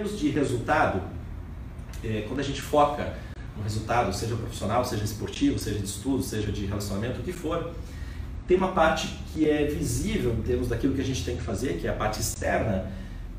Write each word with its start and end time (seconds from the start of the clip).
termos 0.00 0.18
de 0.18 0.30
resultado, 0.30 1.02
é, 2.02 2.24
quando 2.26 2.40
a 2.40 2.42
gente 2.42 2.62
foca 2.62 3.14
no 3.56 3.62
resultado, 3.62 4.12
seja 4.14 4.34
profissional, 4.34 4.84
seja 4.84 5.04
esportivo, 5.04 5.58
seja 5.58 5.78
de 5.78 5.84
estudo, 5.84 6.22
seja 6.22 6.50
de 6.50 6.64
relacionamento, 6.64 7.20
o 7.20 7.22
que 7.22 7.32
for, 7.32 7.72
tem 8.48 8.56
uma 8.56 8.72
parte 8.72 9.14
que 9.32 9.48
é 9.48 9.66
visível 9.66 10.32
em 10.32 10.42
termos 10.42 10.68
daquilo 10.68 10.94
que 10.94 11.00
a 11.02 11.04
gente 11.04 11.24
tem 11.24 11.36
que 11.36 11.42
fazer, 11.42 11.78
que 11.78 11.86
é 11.86 11.90
a 11.90 11.92
parte 11.92 12.20
externa, 12.20 12.90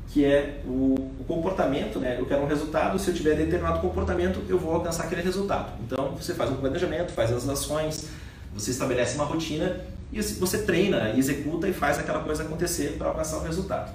que 0.08 0.24
é 0.24 0.62
o, 0.64 0.94
o, 1.18 1.24
comportamento, 1.26 1.98
né? 1.98 2.16
Eu 2.18 2.26
quero 2.26 2.42
um 2.42 2.46
resultado, 2.46 2.98
se 2.98 3.10
eu 3.10 3.14
tiver 3.14 3.34
determinado 3.34 3.80
comportamento, 3.80 4.42
eu 4.48 4.58
vou 4.58 4.74
alcançar 4.74 5.04
aquele 5.04 5.22
resultado. 5.22 5.72
Então, 5.84 6.14
você 6.14 6.34
faz 6.34 6.50
um 6.50 6.56
planejamento, 6.56 7.12
faz 7.12 7.32
as 7.32 7.48
ações, 7.48 8.08
você 8.54 8.70
estabelece 8.70 9.16
uma 9.16 9.24
rotina 9.24 9.80
e 10.12 10.20
você 10.20 10.58
treina, 10.58 11.10
executa 11.16 11.66
e 11.66 11.72
faz 11.72 11.98
aquela 11.98 12.20
coisa 12.20 12.42
acontecer 12.42 12.96
para 12.98 13.08
alcançar 13.08 13.38
o 13.38 13.42
resultado. 13.42 13.90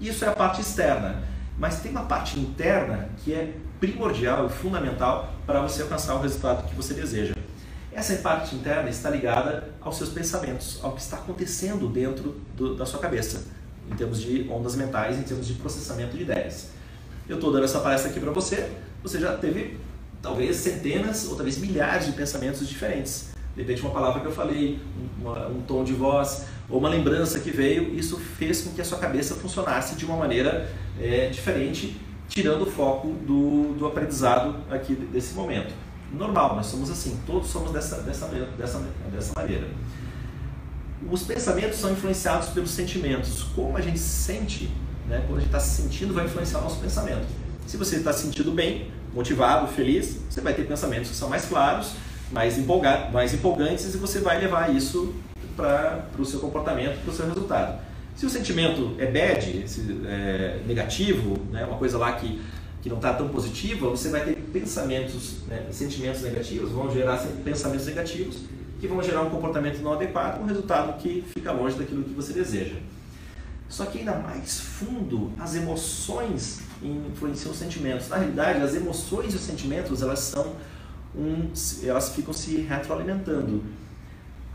Isso 0.00 0.24
é 0.24 0.28
a 0.28 0.32
parte 0.32 0.60
externa, 0.60 1.22
mas 1.60 1.80
tem 1.80 1.90
uma 1.90 2.04
parte 2.04 2.40
interna 2.40 3.10
que 3.18 3.34
é 3.34 3.52
primordial 3.78 4.46
e 4.46 4.48
fundamental 4.48 5.34
para 5.46 5.60
você 5.60 5.82
alcançar 5.82 6.14
o 6.14 6.20
resultado 6.20 6.66
que 6.66 6.74
você 6.74 6.94
deseja. 6.94 7.34
Essa 7.92 8.14
parte 8.16 8.56
interna 8.56 8.88
está 8.88 9.10
ligada 9.10 9.68
aos 9.78 9.98
seus 9.98 10.08
pensamentos, 10.08 10.80
ao 10.82 10.92
que 10.92 11.02
está 11.02 11.18
acontecendo 11.18 11.86
dentro 11.86 12.40
do, 12.56 12.74
da 12.74 12.86
sua 12.86 12.98
cabeça 12.98 13.44
em 13.90 13.94
termos 13.94 14.20
de 14.22 14.48
ondas 14.50 14.74
mentais, 14.74 15.18
em 15.18 15.22
termos 15.22 15.46
de 15.46 15.54
processamento 15.54 16.16
de 16.16 16.22
ideias. 16.22 16.68
Eu 17.28 17.36
estou 17.36 17.52
dando 17.52 17.64
essa 17.64 17.80
palestra 17.80 18.10
aqui 18.10 18.18
para 18.18 18.30
você, 18.32 18.70
você 19.02 19.20
já 19.20 19.36
teve 19.36 19.78
talvez 20.22 20.56
centenas 20.56 21.28
ou 21.28 21.36
talvez 21.36 21.58
milhares 21.58 22.06
de 22.06 22.12
pensamentos 22.12 22.66
diferentes. 22.66 23.30
De 23.60 23.66
repente, 23.66 23.82
uma 23.82 23.90
palavra 23.90 24.20
que 24.20 24.26
eu 24.26 24.32
falei, 24.32 24.80
uma, 25.20 25.48
um 25.48 25.60
tom 25.62 25.84
de 25.84 25.92
voz 25.92 26.46
ou 26.68 26.78
uma 26.78 26.88
lembrança 26.88 27.40
que 27.40 27.50
veio, 27.50 27.94
isso 27.94 28.16
fez 28.16 28.62
com 28.62 28.70
que 28.72 28.80
a 28.80 28.84
sua 28.84 28.98
cabeça 28.98 29.34
funcionasse 29.34 29.96
de 29.96 30.04
uma 30.04 30.16
maneira 30.16 30.70
é, 30.98 31.28
diferente, 31.28 32.00
tirando 32.28 32.62
o 32.62 32.66
foco 32.66 33.08
do, 33.26 33.74
do 33.74 33.86
aprendizado 33.86 34.56
aqui 34.70 34.94
desse 34.94 35.34
momento. 35.34 35.74
Normal, 36.12 36.56
nós 36.56 36.66
somos 36.66 36.90
assim, 36.90 37.20
todos 37.26 37.48
somos 37.50 37.70
dessa, 37.70 38.02
dessa, 38.02 38.26
dessa, 38.56 38.82
dessa 39.12 39.32
maneira 39.36 39.66
os 41.08 41.22
pensamentos 41.22 41.78
são 41.78 41.92
influenciados 41.92 42.48
pelos 42.48 42.70
sentimentos. 42.70 43.42
Como 43.54 43.76
a 43.76 43.80
gente 43.80 43.98
sente, 43.98 44.70
né, 45.08 45.22
quando 45.26 45.38
a 45.38 45.40
gente 45.40 45.48
está 45.48 45.60
se 45.60 45.82
sentindo, 45.82 46.12
vai 46.12 46.26
influenciar 46.26 46.58
o 46.60 46.64
nosso 46.64 46.78
pensamento. 46.80 47.26
Se 47.66 47.76
você 47.76 47.96
está 47.96 48.12
se 48.12 48.24
sentindo 48.24 48.52
bem, 48.52 48.90
motivado, 49.14 49.66
feliz, 49.68 50.18
você 50.28 50.40
vai 50.40 50.52
ter 50.52 50.66
pensamentos 50.66 51.10
que 51.10 51.16
são 51.16 51.28
mais 51.28 51.46
claros, 51.46 51.92
mais, 52.30 52.58
mais 53.12 53.34
empolgantes 53.34 53.94
e 53.94 53.98
você 53.98 54.20
vai 54.20 54.40
levar 54.40 54.74
isso 54.74 55.14
para 55.56 56.04
o 56.18 56.24
seu 56.24 56.40
comportamento, 56.40 57.02
para 57.02 57.10
o 57.10 57.14
seu 57.14 57.26
resultado. 57.26 57.80
Se 58.16 58.26
o 58.26 58.30
sentimento 58.30 58.94
é 58.98 59.06
bad, 59.06 59.64
é 60.06 60.60
negativo, 60.66 61.38
né, 61.50 61.64
uma 61.64 61.76
coisa 61.78 61.98
lá 61.98 62.12
que, 62.12 62.40
que 62.82 62.88
não 62.88 62.96
está 62.96 63.14
tão 63.14 63.28
positiva, 63.28 63.88
você 63.88 64.08
vai 64.10 64.24
ter 64.24 64.36
pensamentos, 64.52 65.38
né, 65.48 65.66
sentimentos 65.70 66.22
negativos, 66.22 66.70
vão 66.70 66.90
gerar 66.90 67.18
pensamentos 67.44 67.86
negativos 67.86 68.36
que 68.80 68.86
vão 68.86 69.02
gerar 69.02 69.22
um 69.22 69.30
comportamento 69.30 69.80
não 69.82 69.92
adequado, 69.92 70.40
um 70.40 70.46
resultado 70.46 70.98
que 70.98 71.22
fica 71.34 71.52
longe 71.52 71.76
daquilo 71.76 72.02
que 72.02 72.14
você 72.14 72.32
deseja. 72.32 72.76
Só 73.68 73.84
que 73.84 73.98
ainda 73.98 74.16
mais 74.16 74.60
fundo, 74.60 75.30
as 75.38 75.54
emoções 75.54 76.60
influenciam 76.82 77.52
os 77.52 77.58
sentimentos. 77.58 78.08
Na 78.08 78.16
realidade, 78.16 78.62
as 78.62 78.74
emoções 78.74 79.32
e 79.34 79.36
os 79.36 79.42
sentimentos, 79.42 80.02
elas 80.02 80.18
são 80.20 80.56
um, 81.14 81.50
elas 81.82 82.10
ficam 82.10 82.32
se 82.32 82.56
retroalimentando. 82.56 83.62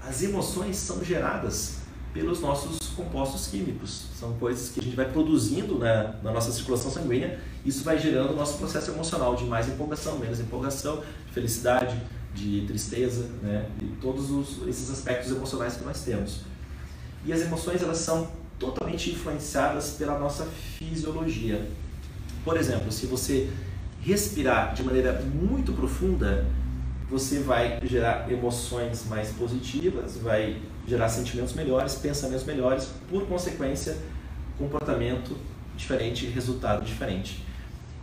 As 0.01 0.23
emoções 0.23 0.77
são 0.77 1.03
geradas 1.03 1.77
pelos 2.13 2.39
nossos 2.39 2.77
compostos 2.95 3.47
químicos. 3.47 4.05
São 4.17 4.33
coisas 4.33 4.69
que 4.69 4.79
a 4.79 4.83
gente 4.83 4.95
vai 4.95 5.11
produzindo 5.11 5.77
na, 5.77 6.13
na 6.23 6.31
nossa 6.31 6.51
circulação 6.51 6.89
sanguínea. 6.89 7.39
Isso 7.65 7.83
vai 7.83 7.99
gerando 7.99 8.31
o 8.33 8.35
nosso 8.35 8.57
processo 8.57 8.91
emocional 8.91 9.35
de 9.35 9.43
mais 9.45 9.67
empolgação, 9.67 10.17
menos 10.17 10.39
empolgação, 10.39 11.03
de 11.27 11.33
felicidade, 11.33 11.99
de 12.33 12.65
tristeza, 12.67 13.27
né? 13.41 13.69
e 13.81 13.85
todos 14.01 14.31
os, 14.31 14.67
esses 14.67 14.89
aspectos 14.89 15.31
emocionais 15.31 15.75
que 15.75 15.83
nós 15.83 16.01
temos. 16.03 16.41
E 17.25 17.33
as 17.33 17.41
emoções 17.41 17.81
elas 17.81 17.97
são 17.97 18.29
totalmente 18.59 19.11
influenciadas 19.11 19.91
pela 19.91 20.17
nossa 20.17 20.45
fisiologia. 20.45 21.69
Por 22.43 22.55
exemplo, 22.55 22.91
se 22.91 23.07
você 23.07 23.49
respirar 24.05 24.75
de 24.75 24.83
maneira 24.83 25.19
muito 25.33 25.73
profunda, 25.73 26.45
você 27.09 27.39
vai 27.39 27.79
gerar 27.83 28.31
emoções 28.31 29.05
mais 29.09 29.29
positivas, 29.29 30.17
vai 30.17 30.61
gerar 30.87 31.09
sentimentos 31.09 31.53
melhores, 31.53 31.95
pensamentos 31.95 32.45
melhores, 32.45 32.87
por 33.09 33.25
consequência, 33.25 33.97
comportamento 34.59 35.35
diferente, 35.75 36.27
resultado 36.27 36.85
diferente. 36.85 37.43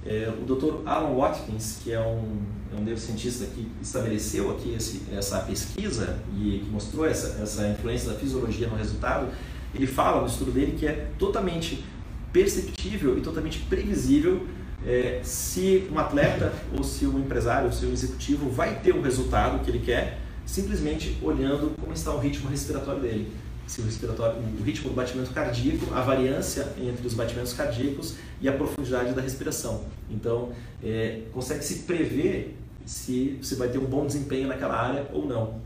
É, 0.04 0.28
o 0.28 0.44
Dr. 0.44 0.86
Alan 0.86 1.14
Watkins, 1.16 1.78
que 1.84 1.92
é 1.92 2.00
um, 2.00 2.42
é 2.72 2.76
um 2.76 2.82
neurocientista 2.82 3.46
que 3.46 3.70
estabeleceu 3.80 4.50
aqui 4.50 4.74
esse, 4.74 5.02
essa 5.12 5.38
pesquisa 5.40 6.18
e 6.36 6.62
que 6.64 6.70
mostrou 6.70 7.06
essa, 7.06 7.40
essa 7.40 7.68
influência 7.68 8.10
da 8.10 8.18
fisiologia 8.18 8.66
no 8.66 8.76
resultado, 8.76 9.28
ele 9.72 9.86
fala 9.86 10.20
no 10.20 10.26
estudo 10.26 10.50
dele 10.50 10.76
que 10.76 10.84
é 10.84 11.08
totalmente 11.16 11.84
perceptível 12.32 13.16
e 13.16 13.20
totalmente 13.20 13.60
previsível 13.60 14.44
é, 14.86 15.20
se 15.22 15.88
um 15.92 15.98
atleta 15.98 16.52
ou 16.76 16.82
se 16.82 17.06
um 17.06 17.18
empresário, 17.18 17.66
ou 17.66 17.72
se 17.72 17.86
um 17.86 17.92
executivo 17.92 18.50
vai 18.50 18.80
ter 18.80 18.94
o 18.94 19.00
resultado 19.00 19.64
que 19.64 19.70
ele 19.70 19.80
quer 19.80 20.18
simplesmente 20.44 21.16
olhando 21.22 21.74
como 21.80 21.92
está 21.92 22.12
o 22.12 22.18
ritmo 22.18 22.50
respiratório 22.50 23.00
dele 23.00 23.32
se 23.66 23.80
o 23.80 23.84
respiratório, 23.84 24.36
o 24.60 24.62
ritmo 24.62 24.90
do 24.90 24.94
batimento 24.94 25.30
cardíaco, 25.30 25.94
a 25.94 26.02
variância 26.02 26.74
entre 26.78 27.06
os 27.06 27.14
batimentos 27.14 27.54
cardíacos 27.54 28.16
e 28.40 28.48
a 28.48 28.52
profundidade 28.52 29.14
da 29.14 29.22
respiração. 29.22 29.84
Então, 30.10 30.52
é, 30.82 31.22
consegue 31.32 31.64
se 31.64 31.80
prever 31.80 32.56
se 32.84 33.38
você 33.40 33.54
vai 33.54 33.68
ter 33.68 33.78
um 33.78 33.86
bom 33.86 34.06
desempenho 34.06 34.48
naquela 34.48 34.74
área 34.74 35.06
ou 35.12 35.26
não. 35.26 35.60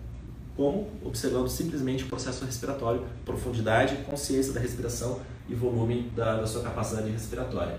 Como? 0.57 0.89
Observando 1.05 1.49
simplesmente 1.49 2.05
o 2.05 2.07
processo 2.07 2.45
respiratório, 2.45 3.05
profundidade, 3.25 3.97
consciência 4.09 4.53
da 4.53 4.61
respiração 4.61 5.21
e 5.49 5.55
volume 5.55 6.11
da, 6.15 6.37
da 6.37 6.47
sua 6.47 6.63
capacidade 6.63 7.11
respiratória. 7.11 7.79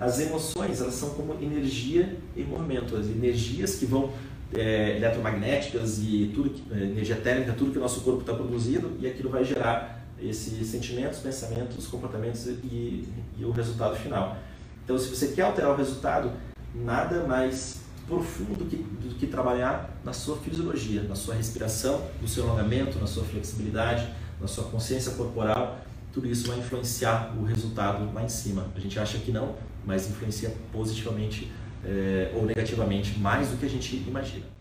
As 0.00 0.18
emoções, 0.18 0.80
elas 0.80 0.94
são 0.94 1.10
como 1.10 1.34
energia 1.34 2.16
em 2.34 2.44
movimento, 2.44 2.96
as 2.96 3.06
energias 3.06 3.74
que 3.74 3.84
vão 3.84 4.10
é, 4.54 4.96
eletromagnéticas 4.96 5.98
e 5.98 6.32
tudo, 6.34 6.58
é, 6.72 6.84
energia 6.84 7.16
térmica, 7.16 7.52
tudo 7.52 7.72
que 7.72 7.78
o 7.78 7.82
nosso 7.82 8.00
corpo 8.00 8.20
está 8.20 8.32
produzindo 8.32 8.96
e 8.98 9.06
aquilo 9.06 9.28
vai 9.28 9.44
gerar 9.44 10.02
esses 10.18 10.66
sentimentos, 10.68 11.18
pensamentos, 11.18 11.86
comportamentos 11.86 12.46
e, 12.46 13.06
e 13.38 13.44
o 13.44 13.50
resultado 13.50 13.94
final. 13.96 14.38
Então, 14.84 14.98
se 14.98 15.14
você 15.14 15.28
quer 15.28 15.42
alterar 15.42 15.70
o 15.70 15.76
resultado, 15.76 16.32
nada 16.74 17.26
mais 17.26 17.80
profundo 18.06 18.58
do 18.58 18.64
que, 18.64 18.76
do 18.76 19.14
que 19.14 19.26
trabalhar 19.26 19.98
na 20.02 20.12
sua 20.12 20.36
fisiologia, 20.38 21.02
na 21.02 21.14
sua 21.14 21.34
respiração, 21.34 22.06
no 22.20 22.26
seu 22.26 22.44
alongamento, 22.44 22.98
na 22.98 23.06
sua 23.06 23.22
flexibilidade, 23.24 24.08
na 24.40 24.48
sua 24.48 24.64
consciência 24.64 25.12
corporal. 25.12 25.78
Tudo 26.12 26.26
isso 26.26 26.48
vai 26.48 26.58
influenciar 26.58 27.32
o 27.38 27.44
resultado 27.44 28.12
lá 28.12 28.24
em 28.24 28.28
cima. 28.28 28.66
A 28.74 28.80
gente 28.80 28.98
acha 28.98 29.18
que 29.18 29.30
não, 29.30 29.54
mas 29.84 30.08
influencia 30.08 30.52
positivamente 30.72 31.50
é, 31.84 32.32
ou 32.34 32.44
negativamente 32.44 33.18
mais 33.18 33.48
do 33.48 33.56
que 33.56 33.66
a 33.66 33.68
gente 33.68 33.96
imagina. 34.06 34.59